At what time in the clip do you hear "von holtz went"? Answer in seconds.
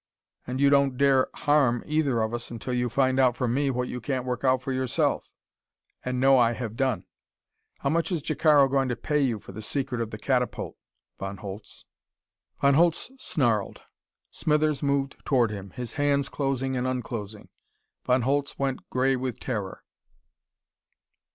18.03-18.89